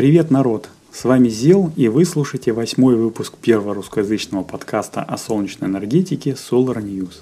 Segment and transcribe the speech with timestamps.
[0.00, 0.70] Привет, народ!
[0.90, 6.82] С вами Зел, и вы слушаете восьмой выпуск первого русскоязычного подкаста о солнечной энергетике Solar
[6.82, 7.16] News.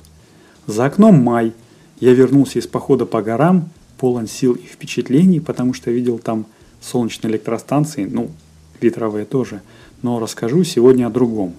[0.69, 1.55] За окном май.
[1.99, 6.47] Я вернулся из похода по горам, полон сил и впечатлений, потому что видел там
[6.81, 8.31] солнечные электростанции, ну,
[8.81, 9.61] ветровые тоже,
[10.03, 11.57] но расскажу сегодня о другом.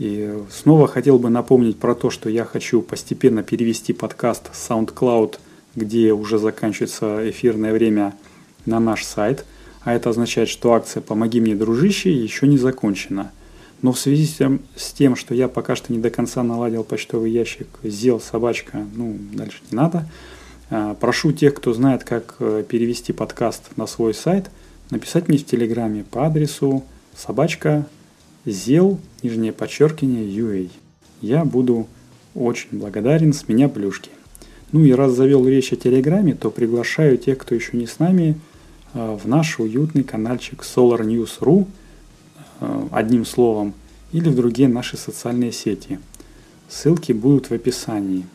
[0.00, 5.36] И снова хотел бы напомнить про то, что я хочу постепенно перевести подкаст SoundCloud,
[5.76, 8.16] где уже заканчивается эфирное время,
[8.66, 9.46] на наш сайт–
[9.82, 13.32] а это означает, что акция «Помоги мне, дружище» еще не закончена.
[13.82, 17.66] Но в связи с тем, что я пока что не до конца наладил почтовый ящик
[17.82, 20.06] «Зел собачка», ну, дальше не надо,
[20.68, 24.50] а, прошу тех, кто знает, как э, перевести подкаст на свой сайт,
[24.90, 26.84] написать мне в Телеграме по адресу
[27.16, 27.86] собачка
[28.44, 30.70] зел, нижнее подчеркивание, UA.
[31.22, 31.88] Я буду
[32.34, 34.10] очень благодарен, с меня плюшки.
[34.72, 38.38] Ну и раз завел речь о Телеграме, то приглашаю тех, кто еще не с нами–
[38.94, 41.66] в наш уютный каналчик Solar News.ru
[42.60, 43.74] э, одним словом
[44.12, 46.00] или в другие наши социальные сети.
[46.68, 48.26] Ссылки будут в описании.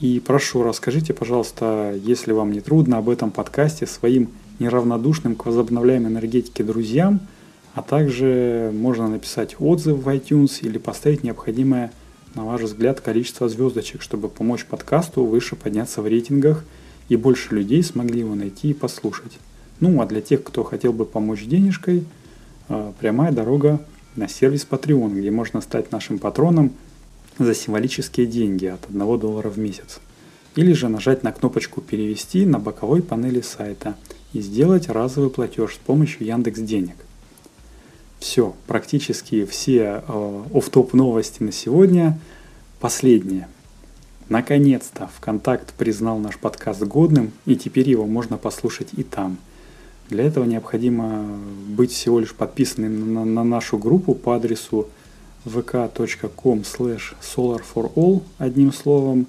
[0.00, 6.10] И прошу, расскажите, пожалуйста, если вам не трудно, об этом подкасте своим неравнодушным к возобновляемой
[6.10, 7.20] энергетике друзьям,
[7.74, 11.92] а также можно написать отзыв в iTunes или поставить необходимое,
[12.34, 16.64] на ваш взгляд, количество звездочек, чтобы помочь подкасту выше подняться в рейтингах
[17.08, 19.38] и больше людей смогли его найти и послушать.
[19.82, 22.04] Ну а для тех, кто хотел бы помочь денежкой,
[22.68, 26.70] а, прямая дорога на сервис Patreon, где можно стать нашим патроном
[27.36, 29.98] за символические деньги от 1 доллара в месяц.
[30.54, 33.96] Или же нажать на кнопочку «Перевести» на боковой панели сайта
[34.32, 36.94] и сделать разовый платеж с помощью Яндекс Денег.
[38.20, 42.20] Все, практически все э, оф-топ новости на сегодня.
[42.78, 43.48] Последнее.
[44.28, 49.38] Наконец-то ВКонтакт признал наш подкаст годным, и теперь его можно послушать и там–
[50.08, 51.24] для этого необходимо
[51.68, 54.88] быть всего лишь подписанным на, на нашу группу по адресу
[55.46, 59.26] vk.com slash solarforall одним словом.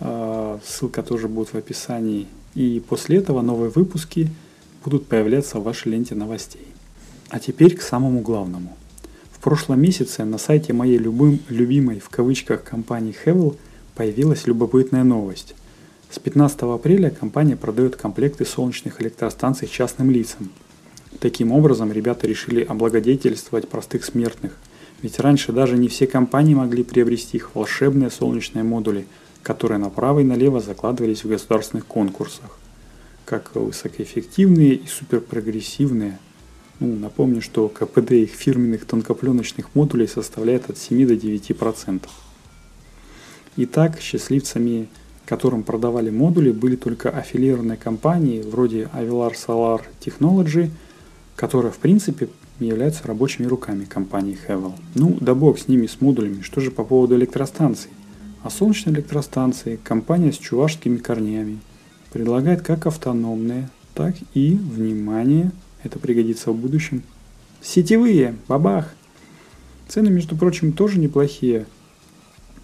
[0.00, 2.26] А, ссылка тоже будет в описании.
[2.54, 4.30] И после этого новые выпуски
[4.84, 6.66] будут появляться в вашей ленте новостей.
[7.28, 8.76] А теперь к самому главному.
[9.32, 13.56] В прошлом месяце на сайте моей любым, любимой в кавычках компании Hevel
[13.94, 15.54] появилась любопытная новость–
[16.16, 20.50] с 15 апреля компания продает комплекты солнечных электростанций частным лицам.
[21.20, 24.56] Таким образом, ребята решили облагодетельствовать простых смертных.
[25.02, 29.06] Ведь раньше даже не все компании могли приобрести их волшебные солнечные модули,
[29.42, 32.58] которые направо и налево закладывались в государственных конкурсах.
[33.26, 36.18] Как высокоэффективные и суперпрогрессивные.
[36.80, 42.08] Ну, напомню, что КПД их фирменных тонкопленочных модулей составляет от 7 до 9%.
[43.58, 44.88] Итак, счастливцами
[45.26, 50.70] которым продавали модули, были только аффилированные компании вроде Avilar Solar Technology,
[51.34, 52.28] которая в принципе
[52.60, 54.72] являются рабочими руками компании Havel.
[54.94, 56.40] Ну, да бог с ними, с модулями.
[56.40, 57.90] Что же по поводу электростанций?
[58.42, 61.58] А солнечные электростанции компания с чувашскими корнями
[62.12, 65.50] предлагает как автономные, так и, внимание,
[65.82, 67.02] это пригодится в будущем,
[67.60, 68.94] сетевые, бабах.
[69.88, 71.66] Цены, между прочим, тоже неплохие.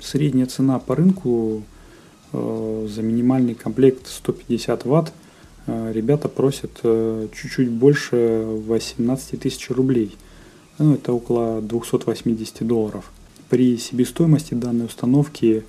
[0.00, 1.62] Средняя цена по рынку
[2.32, 5.12] за минимальный комплект 150 ватт
[5.66, 10.16] э, ребята просят э, чуть-чуть больше 18 тысяч рублей.
[10.78, 13.12] Ну, это около 280 долларов.
[13.50, 15.64] При себестоимости данной установки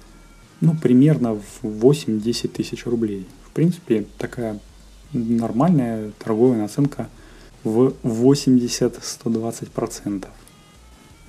[0.62, 3.26] ну, примерно в 8-10 тысяч рублей.
[3.46, 4.58] В принципе, такая
[5.12, 7.10] нормальная торговая наценка
[7.66, 10.28] в 80-120%.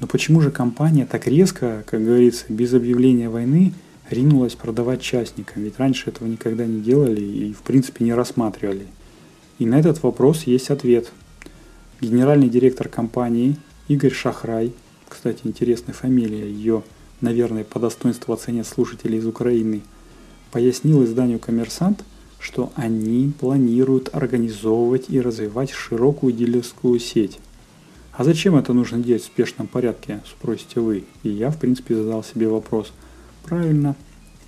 [0.01, 3.73] Но почему же компания так резко, как говорится, без объявления войны–
[4.11, 8.87] ринулась продавать частникам, ведь раньше этого никогда не делали и в принципе не рассматривали.
[9.59, 11.11] И на этот вопрос есть ответ.
[12.01, 13.57] Генеральный директор компании
[13.89, 14.73] Игорь Шахрай,
[15.09, 16.83] кстати, интересная фамилия, ее,
[17.21, 19.83] наверное, по достоинству оценят слушатели из Украины,
[20.51, 22.05] пояснил изданию «Коммерсант»,
[22.39, 27.39] что они планируют организовывать и развивать широкую дилерскую сеть.
[28.13, 31.05] А зачем это нужно делать в спешном порядке, спросите вы.
[31.23, 32.93] И я, в принципе, задал себе вопрос–
[33.45, 33.95] Правильно.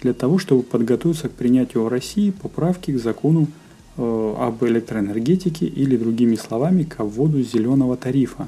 [0.01, 3.49] Для того, чтобы подготовиться к принятию в России поправки к закону
[3.97, 8.47] э, об электроэнергетике или другими словами к вводу зеленого тарифа,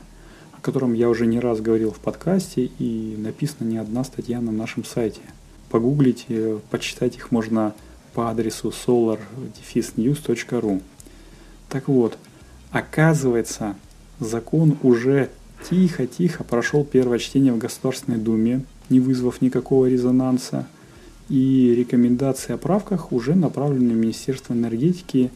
[0.53, 4.53] о котором я уже не раз говорил в подкасте и написана не одна статья на
[4.53, 5.23] нашем сайте.
[5.71, 7.75] Погуглите, почитать их можно
[8.15, 10.83] по адресу solar-news.ru.
[11.69, 12.17] Так вот,
[12.71, 13.77] оказывается,
[14.19, 15.29] закон уже
[15.69, 20.67] тихо-тихо прошел первое чтение в Государственной Думе, не вызвав никакого резонанса.
[21.29, 25.31] И рекомендации о правках уже направлены в Министерство энергетики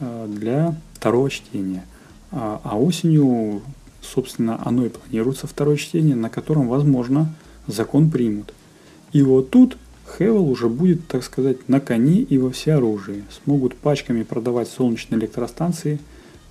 [0.00, 1.84] э, для второго чтения.
[2.32, 3.62] А, а осенью,
[4.02, 7.32] собственно, оно и планируется второе чтение, на котором, возможно,
[7.66, 8.54] закон примут.
[9.12, 9.76] И вот тут
[10.18, 13.24] Хевел уже будет, так сказать, на коне и во всеоружии.
[13.44, 15.98] Смогут пачками продавать солнечные электростанции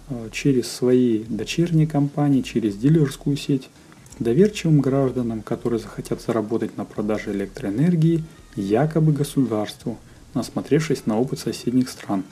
[0.10, 3.70] э, через свои дочерние компании, через дилерскую сеть,
[4.20, 8.24] доверчивым гражданам, которые захотят заработать на продаже электроэнергии
[8.56, 9.98] якобы государству,
[10.34, 12.24] насмотревшись на опыт соседних стран.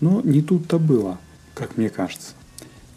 [0.00, 1.18] Но не тут-то было,
[1.54, 2.32] как мне кажется.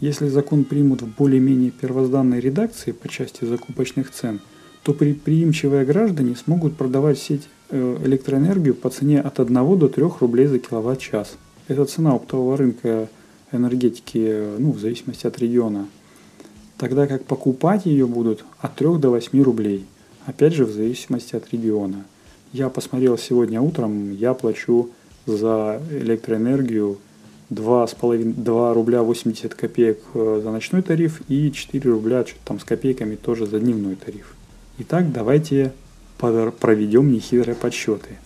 [0.00, 4.40] Если закон примут в более-менее первозданной редакции по части закупочных цен,
[4.82, 10.46] то предприимчивые граждане смогут продавать сеть э, электроэнергию по цене от 1 до 3 рублей
[10.46, 11.36] за киловатт-час.
[11.68, 13.08] Это цена оптового рынка
[13.50, 15.86] энергетики ну, в зависимости от региона.
[16.76, 19.86] Тогда как покупать ее будут от 3 до 8 рублей.
[20.26, 22.04] Опять же в зависимости от региона.
[22.52, 24.90] Я посмотрел сегодня утром, я плачу
[25.26, 26.98] за электроэнергию
[27.50, 32.64] 2,5, 2 рубля 80 копеек э, за ночной тариф и 4 рубля что-то там с
[32.64, 34.34] копейками тоже за дневной тариф.
[34.78, 35.72] Итак, давайте
[36.18, 38.18] проведем нехитрые подсчеты.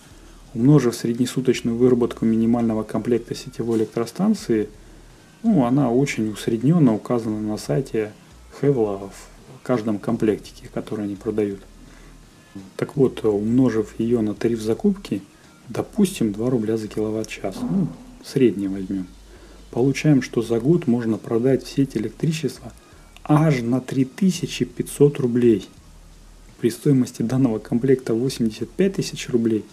[0.55, 4.69] Умножив среднесуточную выработку минимального комплекта сетевой электростанции,
[5.43, 8.11] ну, она очень усредненно указана на сайте
[8.59, 11.59] Хевла в каждом комплектике, который они продают.
[12.77, 15.21] Так вот, умножив ее на тариф закупки,
[15.67, 17.55] допустим, 2 рубля за киловатт-час.
[17.61, 17.87] Ну,
[18.23, 19.07] среднее возьмем.
[19.71, 22.73] Получаем, что за год можно продать в сеть электричества
[23.23, 25.69] аж на 3500 рублей.
[26.59, 29.63] При стоимости данного комплекта 85 тысяч рублей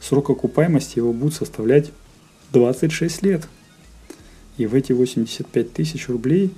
[0.00, 1.90] срок окупаемости его будет составлять
[2.52, 3.48] 26 лет.
[4.58, 6.52] И в эти 85 тысяч рублей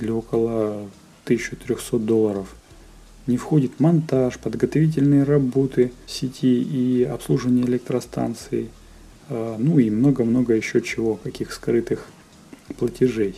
[0.00, 0.88] или около
[1.28, 2.54] 1300 долларов
[3.26, 8.70] не входит монтаж, подготовительные работы сети и обслуживание электростанции,
[9.28, 12.06] а, ну и много-много еще чего, каких скрытых
[12.78, 13.36] платежей.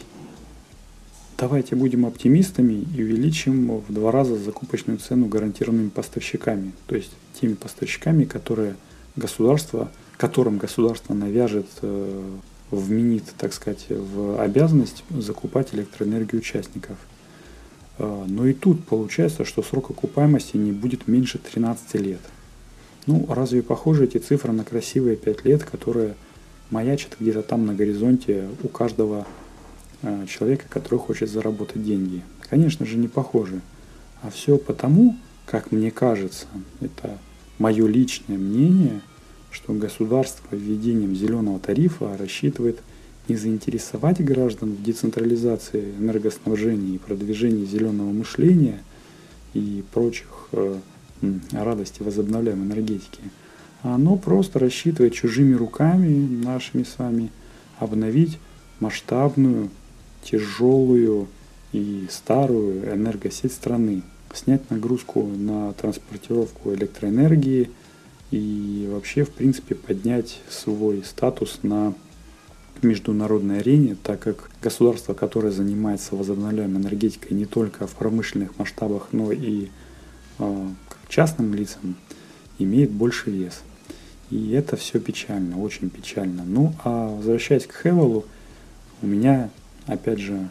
[1.37, 7.10] Давайте будем оптимистами и увеличим в два раза закупочную цену гарантированными поставщиками, то есть
[7.40, 8.76] теми поставщиками, которые
[9.16, 12.38] государство, которым государство навяжет, э,
[12.70, 16.96] вменит, так сказать, в обязанность закупать электроэнергию участников.
[18.02, 22.20] А, но и тут получается, что срок окупаемости не будет меньше 13 лет.
[23.06, 26.14] Ну, разве похожи эти цифры на красивые 5 лет, которые
[26.70, 29.26] маячат где-то там на горизонте у каждого
[30.02, 32.23] э, человека, который хочет заработать деньги?
[32.49, 33.61] Конечно же, не похожи.
[34.23, 36.47] А все потому, как мне кажется,
[36.81, 37.19] это
[37.58, 39.02] мое личное мнение,
[39.50, 42.81] что государство введением зеленого тарифа рассчитывает
[43.30, 48.80] не заинтересовать граждан в децентрализации энергоснабжения и продвижении зеленого мышления
[49.54, 50.78] и прочих э,
[51.52, 53.22] радости возобновляемой энергетики,
[53.84, 57.30] а оно просто рассчитывает чужими руками, нашими с вами,
[57.78, 58.38] обновить
[58.80, 59.70] масштабную,
[60.24, 61.28] тяжелую
[61.72, 64.02] и старую энергосеть страны,
[64.34, 67.70] снять нагрузку на транспортировку электроэнергии
[68.32, 71.94] и вообще, в принципе, поднять свой статус на
[72.82, 79.32] международной арене, так как государство, которое занимается возобновляемой энергетикой не только в промышленных масштабах, но
[79.32, 79.69] и
[80.38, 80.67] э,
[81.09, 81.97] частным лицам,
[82.59, 83.62] имеет больше вес.
[84.30, 86.44] И это все печально, очень печально.
[86.44, 88.25] Ну, а возвращаясь к Хевелу,
[89.02, 89.50] у меня,
[89.87, 90.49] опять же,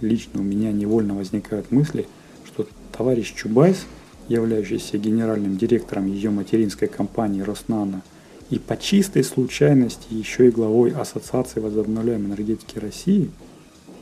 [0.00, 2.06] лично у меня невольно возникают мысли,
[2.44, 3.86] что товарищ Чубайс,
[4.28, 8.02] являющийся генеральным директором ее материнской компании Роснана–
[8.50, 13.30] и по чистой случайности еще и главой Ассоциации возобновляемой энергетики России,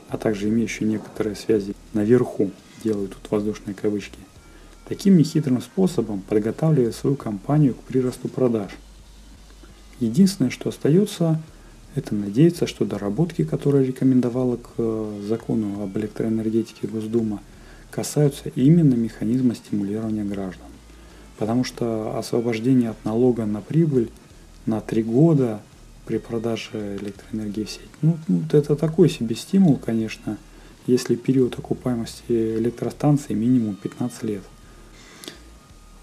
[0.09, 2.51] а также имеющий некоторые связи наверху,
[2.83, 4.19] делаю тут воздушные кавычки,
[4.87, 8.71] таким нехитрым способом подготавливая свою компанию к приросту продаж.
[9.99, 11.41] Единственное, что остается,
[11.95, 17.41] это надеяться, что доработки, которые рекомендовала к э, закону об электроэнергетике Госдума,
[17.89, 20.67] касаются именно механизма стимулирования граждан.
[21.37, 24.11] Потому что освобождение от налога на прибыль–
[24.65, 25.61] на три года
[26.05, 27.89] при продаже электроэнергии в сеть.
[28.01, 28.17] Ну,
[28.51, 30.37] это такой себе стимул, конечно,
[30.87, 34.43] если период окупаемости электростанции минимум 15 лет.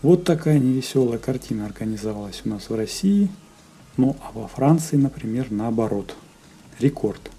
[0.02, 3.28] Вот такая невеселая картина организовалась у нас в России.
[3.96, 6.16] Ну а во Франции, например, наоборот.
[6.80, 7.30] Рекорд.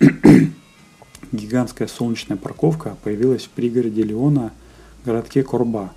[1.32, 4.52] Гигантская солнечная парковка появилась в пригороде Леона,
[5.04, 5.92] городке Корба.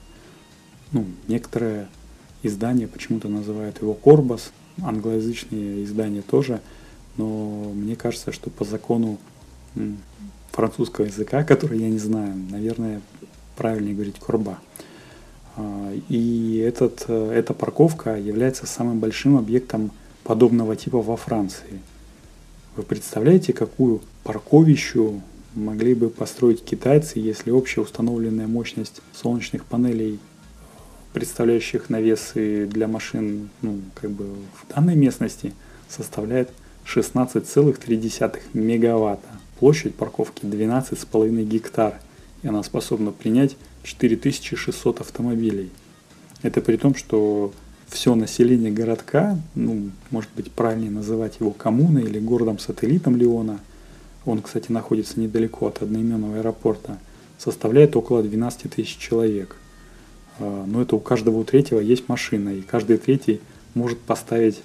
[0.91, 1.87] Ну, некоторые
[2.45, 6.61] издание почему-то называют его Корбас, англоязычные издания тоже,
[7.17, 9.17] но мне кажется, что по закону
[10.51, 13.01] французского языка, который я не знаю, наверное,
[13.55, 14.59] правильнее говорить Корба.
[15.55, 19.91] А, и этот, э, эта парковка является самым большим объектом
[20.23, 21.79] подобного типа во Франции.
[22.75, 25.21] Вы представляете, какую парковищу
[25.53, 30.19] могли бы построить китайцы, если общая установленная мощность солнечных панелей,
[31.15, 35.53] представляющих навесы для машин ну, как бы в данной местности,
[35.87, 36.49] составляет
[36.85, 39.29] 16,3 мегаватта.
[39.57, 42.01] Площадь парковки 12,5 гектар,
[42.43, 45.71] и она способна принять 4600 автомобилей.
[46.43, 47.53] Это при том, что
[47.87, 53.61] все население городка, ну, может быть, правильнее называть его коммуной или городом-сателлитом Леона,
[54.25, 56.99] он, кстати, находится недалеко от одноименного аэропорта,
[57.37, 59.55] составляет около 12 тысяч человек.
[60.39, 63.41] А, но это у каждого у третьего есть машина, и каждый третий
[63.73, 64.61] может поставить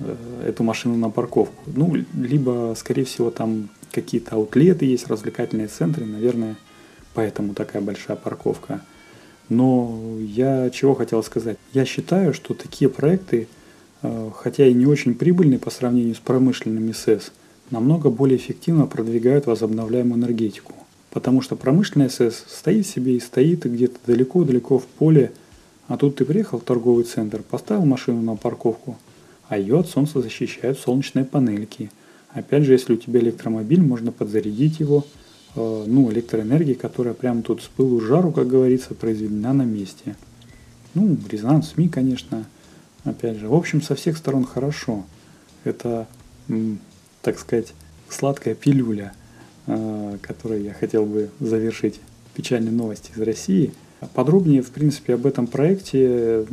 [0.00, 0.14] э,
[0.46, 1.62] эту машину на парковку.
[1.66, 6.56] Ну, либо, скорее всего, там какие-то аутлеты есть, развлекательные центры, наверное,
[7.14, 8.80] поэтому такая большая парковка–
[9.48, 11.58] но я чего хотел сказать?
[11.72, 13.48] Я считаю, что такие проекты,
[14.02, 17.32] э, хотя и не очень прибыльные по сравнению с промышленными СЭС,
[17.70, 20.72] намного более эффективно продвигают возобновляемую энергетику.
[21.14, 25.32] Потому что промышленная СЭС стоит себе и стоит где-то далеко-далеко в поле,
[25.88, 28.98] а тут ты приехал в торговый центр, поставил машину на парковку,
[29.48, 31.90] а ее от солнца защищают солнечные панельки.
[32.30, 35.06] Опять же, если у тебя электромобиль, можно подзарядить его–
[35.56, 40.16] Э, ну, электроэнергии, которая прямо тут с пылу жару, как говорится, произведена на месте.
[40.94, 42.44] Ну, резонанс СМИ, конечно,
[43.04, 43.48] опять же.
[43.48, 45.04] В общем, со всех сторон хорошо.
[45.62, 46.06] Это,
[47.22, 47.72] так сказать,
[48.08, 49.12] сладкая пилюля,
[49.66, 52.00] э, которой я хотел бы завершить
[52.34, 53.72] печальные новости из России.
[54.14, 56.46] Подробнее, в принципе, об этом проекте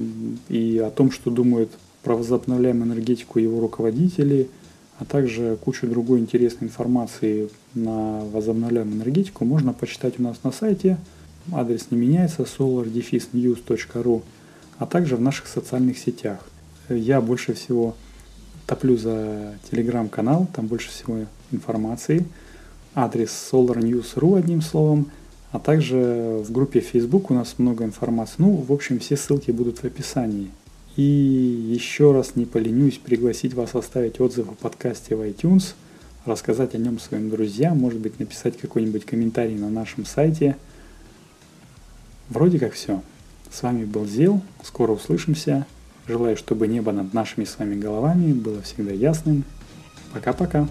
[0.48, 1.72] и о том, что думают
[2.03, 4.50] про возобновляемую энергетику его руководители–
[5.01, 11.00] а также кучу другой интересной информации на возобновляемую энергетику можно почитать у нас на сайте.
[11.51, 14.22] Адрес не меняется solardefisnews.ru,
[14.77, 16.48] а также в наших социальных сетях.
[16.88, 17.96] Я больше всего
[18.68, 22.27] топлю за телеграм-канал, там больше всего информации.
[22.93, 25.12] Адрес solarnews.ru одним словом,
[25.51, 28.36] а также в группе Facebook у нас много информации.
[28.39, 30.50] Ну, в общем, все ссылки будут в описании.
[30.98, 35.74] И еще раз не поленюсь пригласить вас оставить отзыв о подкасте в iTunes,
[36.25, 40.57] рассказать о нем своим друзьям, может быть написать какой-нибудь комментарий на нашем сайте.
[42.27, 43.01] Вроде как все.
[43.50, 45.65] С вами был Зел, скоро услышимся.
[46.07, 49.45] Желаю, чтобы небо над нашими с вами головами было всегда ясным.
[50.13, 50.67] Пока-пока.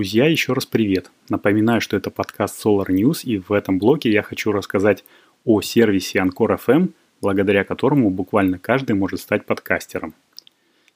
[0.00, 1.10] Друзья, еще раз привет.
[1.28, 5.04] Напоминаю, что это подкаст Solar News, и в этом блоке я хочу рассказать
[5.44, 10.14] о сервисе Anchor FM, благодаря которому буквально каждый может стать подкастером.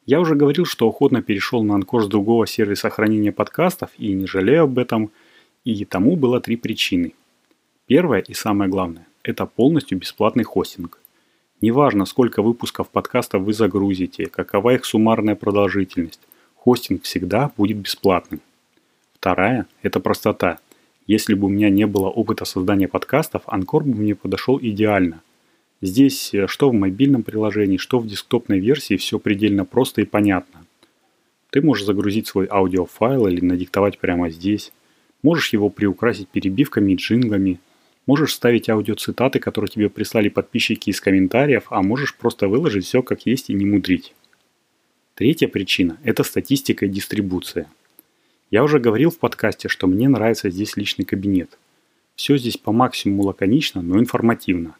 [0.06, 4.26] Я уже говорил, что охотно перешел на Анкор с другого сервиса хранения подкастов и не
[4.26, 5.11] жалею об этом,
[5.64, 7.12] и тому было три причины.
[7.84, 10.99] Первое и самое главное– это полностью бесплатный хостинг.
[11.61, 16.20] Неважно, сколько выпусков подкастов вы загрузите, какова их суммарная продолжительность,
[16.54, 18.40] хостинг всегда будет бесплатным–
[19.25, 20.59] Вторая– это простота.
[21.07, 25.23] Если бы у меня не было опыта создания подкастов, Анкор бы мне подошел идеально.
[25.81, 30.66] Здесь э, что в мобильном приложении, что в десктопной версии все предельно просто и понятно.
[31.49, 34.73] Ты можешь загрузить свой аудиофайл или надиктовать прямо здесь.
[35.23, 37.61] Можешь его приукрасить перебивками и джинглами.
[38.04, 43.25] Можешь ставить аудиоцитаты, которые тебе прислали подписчики из комментариев, а можешь просто выложить все как
[43.25, 44.12] есть и не мудрить.
[45.14, 47.69] Третья причина– это статистика и дистрибуция–
[48.54, 51.58] я уже говорил в подкасте, что мне нравится здесь личный кабинет.
[52.14, 54.76] Все здесь по максимуму лаконично, но информативно.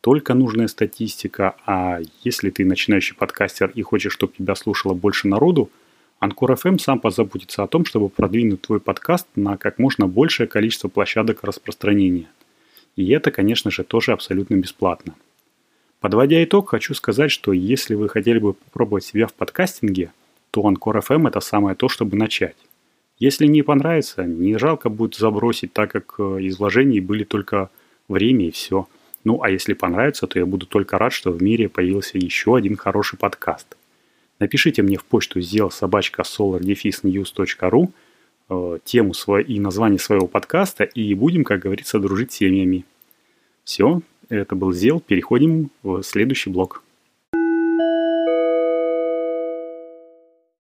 [0.00, 5.68] Только нужная статистика, а если ты начинающий подкастер и хочешь, чтобы тебя слушало больше народу,
[6.20, 10.88] Анкор FM сам позаботится о том, чтобы продвинуть твой подкаст на как можно большее количество
[10.88, 12.30] площадок распространения.
[12.96, 15.14] И это, конечно же, тоже абсолютно бесплатно.
[16.00, 20.12] Подводя итог, хочу сказать, что если вы хотели бы попробовать себя в подкастинге,
[20.50, 22.56] то Анкор FM это самое то, чтобы начать.
[23.22, 27.70] Если не понравится, не жалко будет забросить, так как э, из вложений были только
[28.08, 28.88] время и все.
[29.22, 32.76] Ну, а если понравится, то я буду только рад, что в мире появился еще один
[32.76, 33.76] хороший подкаст.
[34.40, 37.92] Напишите мне в почту сделал собачка solardefisnews.ru
[38.84, 42.84] тему и название своего подкаста, и будем, как говорится, дружить семьями.
[43.62, 46.82] Все, это был Зел, переходим в следующий блок.